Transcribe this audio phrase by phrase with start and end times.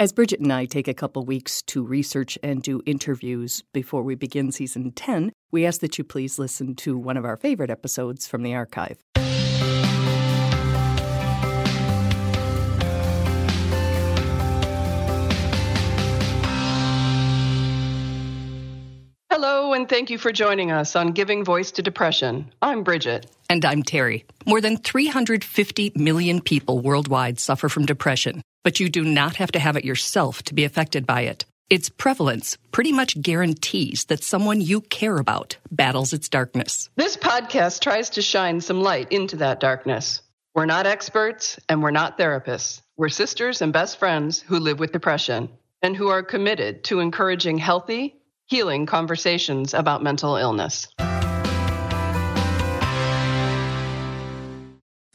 [0.00, 4.14] As Bridget and I take a couple weeks to research and do interviews before we
[4.14, 8.24] begin season 10, we ask that you please listen to one of our favorite episodes
[8.24, 8.98] from the archive.
[19.28, 22.52] Hello, and thank you for joining us on Giving Voice to Depression.
[22.62, 23.26] I'm Bridget.
[23.50, 24.24] And I'm Terry.
[24.46, 29.58] More than 350 million people worldwide suffer from depression, but you do not have to
[29.58, 31.44] have it yourself to be affected by it.
[31.70, 36.88] Its prevalence pretty much guarantees that someone you care about battles its darkness.
[36.96, 40.22] This podcast tries to shine some light into that darkness.
[40.54, 42.80] We're not experts and we're not therapists.
[42.96, 45.50] We're sisters and best friends who live with depression
[45.82, 48.16] and who are committed to encouraging healthy,
[48.46, 50.88] healing conversations about mental illness.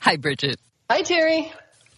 [0.02, 0.60] Hi, Bridget.
[0.90, 1.52] Hi, Terry.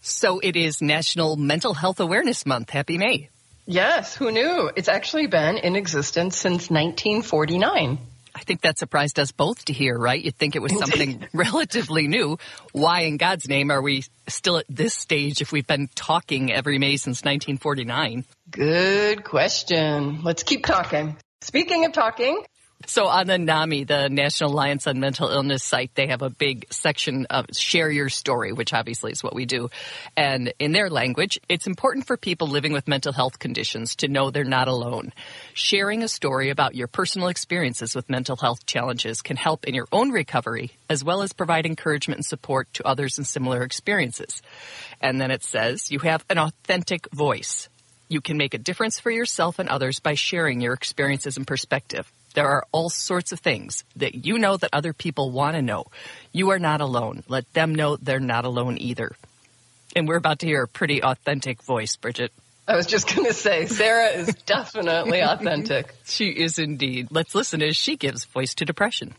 [0.07, 2.69] So it is National Mental Health Awareness Month.
[2.69, 3.29] Happy May.
[3.65, 4.69] Yes, who knew?
[4.75, 7.97] It's actually been in existence since 1949.
[8.35, 10.23] I think that surprised us both to hear, right?
[10.23, 12.37] You'd think it was something relatively new.
[12.71, 16.77] Why in God's name are we still at this stage if we've been talking every
[16.77, 18.25] May since 1949?
[18.51, 20.21] Good question.
[20.21, 21.17] Let's keep talking.
[21.41, 22.43] Speaking of talking,
[22.87, 26.67] so on the NAMI, the National Alliance on Mental Illness site, they have a big
[26.71, 29.69] section of share your story, which obviously is what we do.
[30.15, 34.29] And in their language, it's important for people living with mental health conditions to know
[34.29, 35.13] they're not alone.
[35.53, 39.87] Sharing a story about your personal experiences with mental health challenges can help in your
[39.91, 44.41] own recovery, as well as provide encouragement and support to others in similar experiences.
[45.01, 47.67] And then it says you have an authentic voice.
[48.09, 52.11] You can make a difference for yourself and others by sharing your experiences and perspective.
[52.35, 55.85] There are all sorts of things that you know that other people want to know.
[56.33, 57.23] You are not alone.
[57.29, 59.13] Let them know they're not alone either.
[59.95, 62.33] And we're about to hear a pretty authentic voice, Bridget.
[62.67, 65.95] I was just going to say, Sarah is definitely authentic.
[66.03, 67.07] She is indeed.
[67.09, 69.13] Let's listen as she gives voice to depression.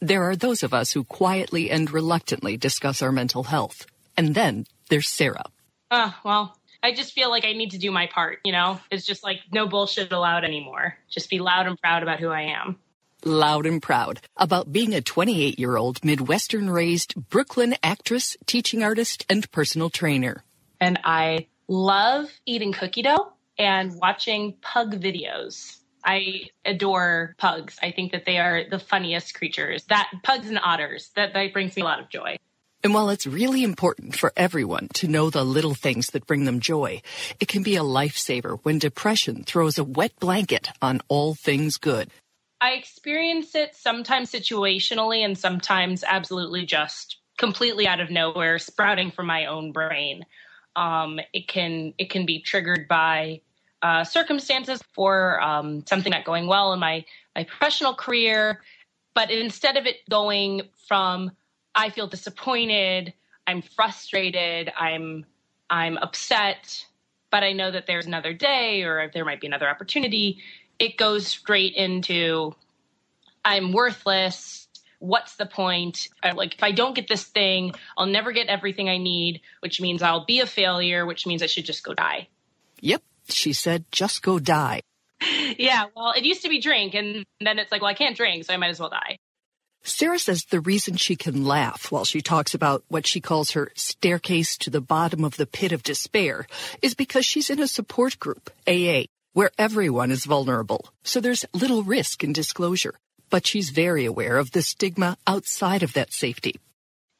[0.00, 3.84] There are those of us who quietly and reluctantly discuss our mental health.
[4.16, 5.46] And then there's Sarah.
[5.90, 8.80] Uh, well, I just feel like I need to do my part, you know?
[8.90, 10.98] It's just like no bullshit allowed anymore.
[11.08, 12.78] Just be loud and proud about who I am.
[13.24, 19.24] Loud and proud about being a 28 year old Midwestern raised Brooklyn actress, teaching artist,
[19.30, 20.42] and personal trainer.
[20.80, 25.78] And I love eating cookie dough and watching pug videos.
[26.04, 27.78] I adore pugs.
[27.80, 29.84] I think that they are the funniest creatures.
[29.84, 32.38] That pugs and otters, that, that brings me a lot of joy.
[32.84, 36.58] And while it's really important for everyone to know the little things that bring them
[36.58, 37.00] joy,
[37.38, 42.10] it can be a lifesaver when depression throws a wet blanket on all things good.
[42.60, 49.26] I experience it sometimes situationally and sometimes absolutely just completely out of nowhere, sprouting from
[49.26, 50.24] my own brain.
[50.74, 53.42] Um, it can it can be triggered by
[53.82, 57.04] uh, circumstances for um, something not going well in my
[57.34, 58.62] my professional career,
[59.14, 61.32] but instead of it going from
[61.74, 63.14] I feel disappointed,
[63.46, 65.26] I'm frustrated, I'm
[65.70, 66.84] I'm upset,
[67.30, 70.38] but I know that there's another day or there might be another opportunity.
[70.78, 72.54] It goes straight into
[73.44, 74.68] I'm worthless.
[74.98, 76.08] What's the point?
[76.22, 79.80] I, like if I don't get this thing, I'll never get everything I need, which
[79.80, 82.28] means I'll be a failure, which means I should just go die.
[82.80, 84.82] Yep, she said just go die.
[85.58, 88.44] yeah, well, it used to be drink and then it's like, well, I can't drink,
[88.44, 89.18] so I might as well die.
[89.84, 93.72] Sarah says the reason she can laugh while she talks about what she calls her
[93.74, 96.46] staircase to the bottom of the pit of despair
[96.82, 100.88] is because she's in a support group, AA, where everyone is vulnerable.
[101.02, 102.94] So there's little risk in disclosure.
[103.28, 106.56] But she's very aware of the stigma outside of that safety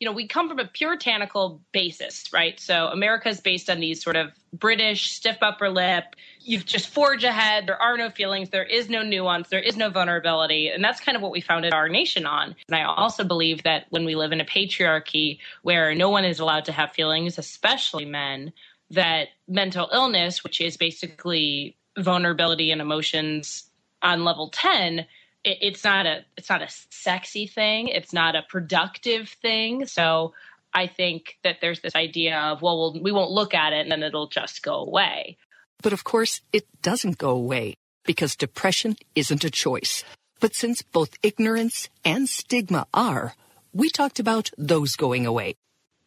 [0.03, 2.59] you know, we come from a puritanical basis, right?
[2.59, 6.17] So America is based on these sort of British stiff upper lip.
[6.41, 7.69] You just forge ahead.
[7.69, 8.51] There are no feelings.
[8.51, 9.49] There is no nuance.
[9.49, 10.67] There is no vulnerability.
[10.67, 12.57] And that's kind of what we founded our nation on.
[12.67, 16.41] And I also believe that when we live in a patriarchy where no one is
[16.41, 18.53] allowed to have feelings, especially men,
[18.91, 23.71] that mental illness, which is basically vulnerability and emotions
[24.03, 25.07] on level 10,
[25.45, 27.89] it, it's not a it's not a sexy thing.
[27.89, 29.87] It's not a productive thing.
[29.87, 30.35] So
[30.75, 33.91] I think that there's this idea of well, we'll we won't look at it and
[33.91, 35.37] then it'll just go away.
[35.83, 37.75] But of course, it doesn't go away
[38.05, 40.05] because depression isn't a choice.
[40.41, 43.35] But since both ignorance and stigma are,
[43.73, 45.55] we talked about those going away.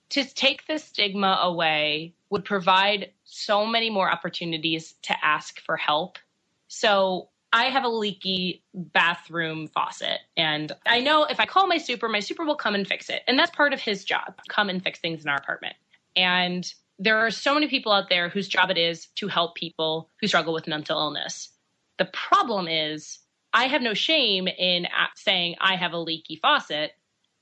[0.09, 6.19] To take the stigma away would provide so many more opportunities to ask for help.
[6.67, 10.19] So I have a leaky bathroom faucet.
[10.35, 13.21] And I know if I call my super, my super will come and fix it.
[13.29, 15.77] And that's part of his job come and fix things in our apartment.
[16.17, 16.69] And
[16.99, 20.27] there are so many people out there whose job it is to help people who
[20.27, 21.47] struggle with mental illness.
[21.97, 23.19] The problem is,
[23.53, 26.91] I have no shame in saying I have a leaky faucet,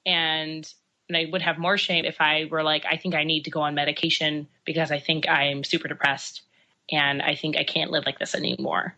[0.06, 0.71] and,
[1.10, 3.51] and I would have more shame if I were like, I think I need to
[3.51, 6.44] go on medication because I think I'm super depressed
[6.92, 8.95] and I think I can't live like this anymore.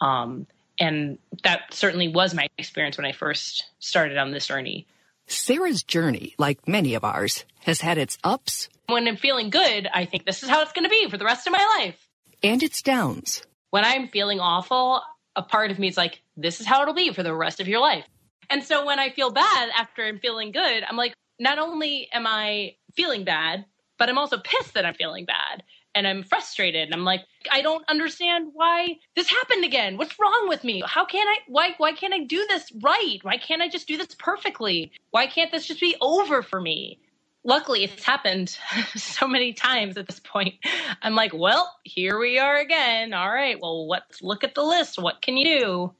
[0.00, 0.46] Um,
[0.78, 4.86] and that certainly was my experience when I first started on this journey.
[5.26, 8.68] Sarah's journey, like many of ours, has had its ups.
[8.86, 11.24] When I'm feeling good, I think this is how it's going to be for the
[11.24, 12.08] rest of my life.
[12.42, 13.42] And its downs.
[13.70, 15.02] When I'm feeling awful,
[15.36, 17.68] a part of me is like, this is how it'll be for the rest of
[17.68, 18.04] your life.
[18.48, 22.26] And so when I feel bad after I'm feeling good, I'm like, not only am
[22.26, 23.66] I feeling bad,
[23.98, 25.62] but I'm also pissed that I'm feeling bad
[26.00, 26.84] and I'm frustrated.
[26.86, 29.98] And I'm like, I don't understand why this happened again.
[29.98, 30.82] What's wrong with me?
[30.84, 33.18] How can I why why can't I do this right?
[33.20, 34.92] Why can't I just do this perfectly?
[35.10, 37.00] Why can't this just be over for me?
[37.44, 38.48] Luckily, it's happened
[38.96, 40.54] so many times at this point.
[41.02, 43.12] I'm like, well, here we are again.
[43.12, 44.98] All right, well, let's look at the list.
[44.98, 45.94] What can you do?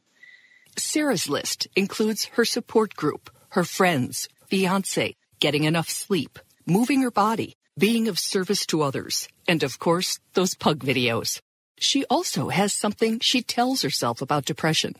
[0.79, 7.57] Sarah's list includes her support group, her friends, fiance, getting enough sleep, moving her body,
[7.81, 11.41] being of service to others, and of course, those pug videos.
[11.79, 14.97] She also has something she tells herself about depression.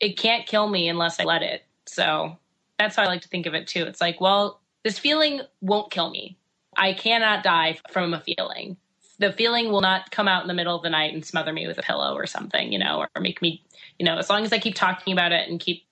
[0.00, 1.64] It can't kill me unless I let it.
[1.86, 2.36] So
[2.78, 3.84] that's how I like to think of it too.
[3.84, 6.36] It's like, well, this feeling won't kill me.
[6.76, 8.76] I cannot die from a feeling.
[9.18, 11.66] The feeling will not come out in the middle of the night and smother me
[11.66, 13.64] with a pillow or something, you know, or make me,
[13.98, 15.84] you know, as long as I keep talking about it and keep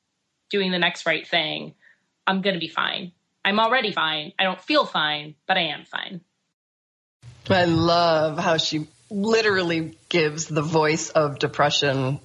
[0.51, 1.75] doing the next right thing,
[2.27, 3.13] I'm going to be fine.
[3.49, 4.35] I'm already fine.
[4.39, 6.21] I don't feel fine, but I am fine.
[7.49, 12.21] I love how she literally gives the voice of depression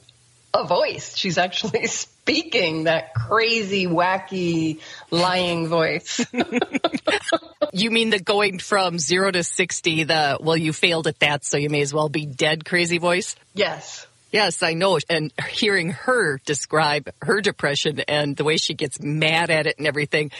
[0.53, 1.15] a voice.
[1.15, 4.81] She's actually speaking that crazy, wacky,
[5.11, 6.25] lying voice.
[7.71, 11.55] you mean the going from zero to 60, the, well, you failed at that, so
[11.55, 13.37] you may as well be dead crazy voice?
[13.53, 14.07] Yes.
[14.33, 14.97] Yes, I know.
[15.11, 19.85] And hearing her describe her depression and the way she gets mad at it and
[19.85, 20.31] everything,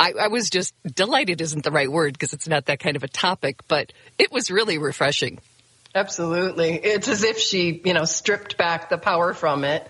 [0.00, 3.04] I, I was just delighted isn't the right word because it's not that kind of
[3.04, 5.38] a topic, but it was really refreshing.
[5.94, 6.76] Absolutely.
[6.76, 9.86] It's as if she, you know, stripped back the power from it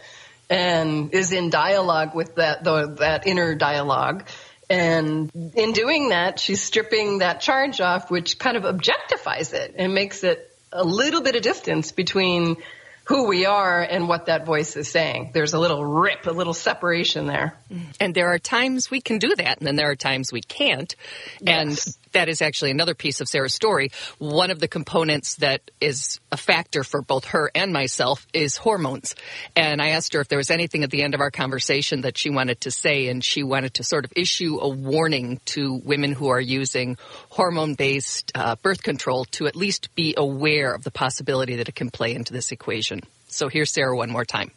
[0.50, 4.26] and is in dialogue with that, the, that inner dialogue.
[4.68, 9.94] And in doing that, she's stripping that charge off, which kind of objectifies it and
[9.94, 12.56] makes it a little bit of distance between
[13.04, 15.30] who we are and what that voice is saying.
[15.34, 17.58] There's a little rip, a little separation there.
[18.00, 20.94] And there are times we can do that, and then there are times we can't.
[21.40, 21.86] Yes.
[21.86, 23.90] And that is actually another piece of Sarah's story.
[24.18, 29.14] One of the components that is a factor for both her and myself is hormones.
[29.56, 32.18] And I asked her if there was anything at the end of our conversation that
[32.18, 36.12] she wanted to say, and she wanted to sort of issue a warning to women
[36.12, 36.96] who are using
[37.30, 41.74] hormone based uh, birth control to at least be aware of the possibility that it
[41.74, 43.01] can play into this equation.
[43.32, 44.50] So here's Sarah one more time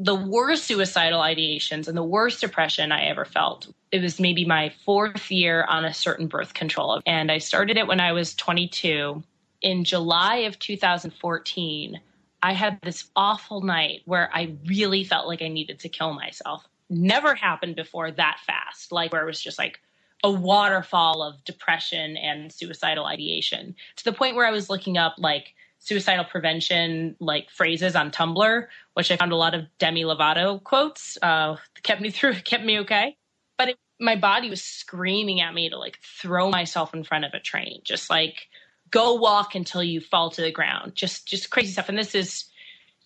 [0.00, 3.68] the worst suicidal ideations and the worst depression I ever felt.
[3.90, 7.02] It was maybe my fourth year on a certain birth control.
[7.04, 9.22] And I started it when I was 22.
[9.60, 12.00] In July of 2014,
[12.40, 16.64] I had this awful night where I really felt like I needed to kill myself.
[16.88, 19.80] Never happened before that fast, like where it was just like
[20.22, 25.16] a waterfall of depression and suicidal ideation to the point where I was looking up
[25.18, 30.62] like suicidal prevention like phrases on Tumblr, which I found a lot of Demi Lovato
[30.62, 31.16] quotes.
[31.22, 33.16] Uh, kept me through, kept me okay.
[33.56, 37.34] But it, my body was screaming at me to like throw myself in front of
[37.34, 38.48] a train, just like
[38.90, 40.94] go walk until you fall to the ground.
[40.94, 41.88] Just, just crazy stuff.
[41.88, 42.44] And this is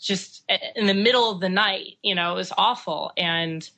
[0.00, 0.42] just
[0.76, 1.98] in the middle of the night.
[2.02, 3.68] You know, it was awful, and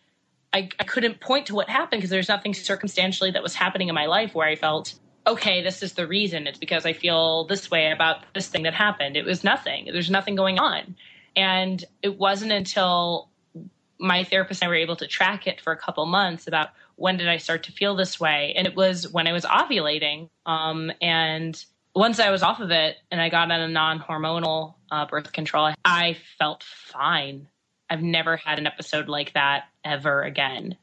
[0.52, 3.94] I, I couldn't point to what happened because there's nothing circumstantially that was happening in
[3.94, 4.94] my life where I felt
[5.26, 6.46] okay, this is the reason.
[6.46, 9.16] It's because I feel this way about this thing that happened.
[9.16, 9.88] It was nothing.
[9.92, 10.96] There's nothing going on.
[11.36, 13.30] And it wasn't until
[13.98, 17.16] my therapist and I were able to track it for a couple months about when
[17.16, 18.52] did I start to feel this way.
[18.56, 20.28] And it was when I was ovulating.
[20.46, 21.62] Um, and
[21.94, 25.32] once I was off of it and I got on a non hormonal uh, birth
[25.32, 27.48] control, I felt fine.
[27.88, 30.76] I've never had an episode like that ever again.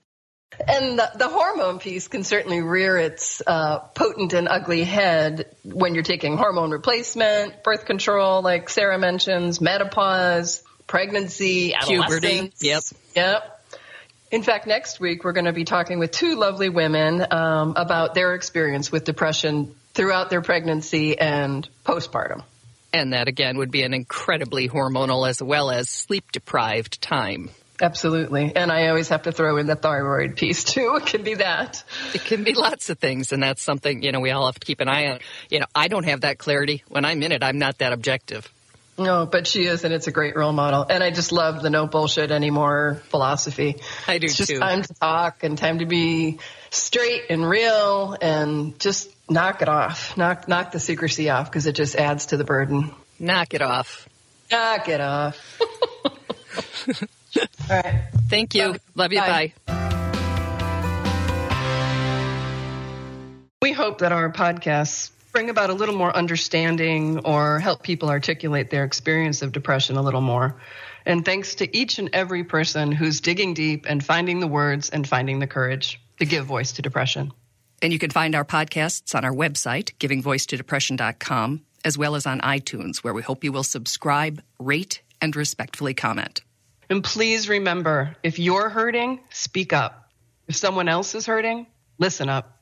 [0.68, 5.96] And the, the, hormone piece can certainly rear its uh, potent and ugly head when
[5.96, 12.52] you're taking hormone replacement, birth control, like Sarah mentions, menopause, pregnancy, puberty.
[12.60, 12.84] Yep.
[13.16, 13.64] Yep.
[14.32, 18.14] In fact, next week we're going to be talking with two lovely women um, about
[18.14, 22.44] their experience with depression throughout their pregnancy and postpartum.
[22.94, 27.50] And that again would be an incredibly hormonal as well as sleep deprived time.
[27.82, 28.56] Absolutely.
[28.56, 31.00] And I always have to throw in the thyroid piece too.
[31.02, 31.84] It can be that.
[32.14, 33.32] It can be lots of things.
[33.32, 35.20] And that's something, you know, we all have to keep an eye on.
[35.50, 36.84] You know, I don't have that clarity.
[36.88, 38.48] When I'm in it, I'm not that objective.
[38.98, 40.86] No, but she is, and it's a great role model.
[40.88, 43.78] And I just love the no bullshit anymore philosophy.
[44.08, 44.60] I do it's just too.
[44.60, 50.16] time to talk and time to be straight and real and just knock it off.
[50.18, 52.92] Knock knock the secrecy off because it just adds to the burden.
[53.18, 54.08] Knock it off.
[54.52, 55.60] Knock it off.
[57.72, 58.02] All right.
[58.28, 58.68] Thank you.
[58.68, 59.20] Love, Love you.
[59.20, 59.54] Bye.
[59.66, 59.74] bye.
[63.62, 68.70] We hope that our podcasts bring about a little more understanding or help people articulate
[68.72, 70.60] their experience of depression a little more.
[71.06, 75.08] And thanks to each and every person who's digging deep and finding the words and
[75.08, 77.32] finding the courage to give voice to depression.
[77.82, 82.98] And you can find our podcasts on our website, givingvoicetodepression.com, as well as on iTunes,
[82.98, 86.42] where we hope you will subscribe, rate, and respectfully comment.
[86.92, 90.12] And please remember if you're hurting, speak up.
[90.50, 91.68] If someone else is hurting,
[91.98, 92.61] listen up.